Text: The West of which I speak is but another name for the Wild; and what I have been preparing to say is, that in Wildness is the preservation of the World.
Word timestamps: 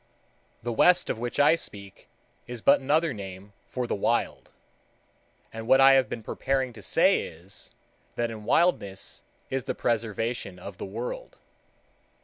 The 0.63 0.71
West 0.71 1.11
of 1.11 1.19
which 1.19 1.39
I 1.39 1.53
speak 1.53 2.09
is 2.47 2.63
but 2.63 2.79
another 2.81 3.13
name 3.13 3.53
for 3.67 3.85
the 3.85 3.93
Wild; 3.93 4.49
and 5.53 5.67
what 5.67 5.79
I 5.79 5.91
have 5.91 6.09
been 6.09 6.23
preparing 6.23 6.73
to 6.73 6.81
say 6.81 7.21
is, 7.27 7.69
that 8.15 8.31
in 8.31 8.43
Wildness 8.43 9.21
is 9.51 9.65
the 9.65 9.75
preservation 9.75 10.57
of 10.57 10.79
the 10.79 10.85
World. 10.85 11.37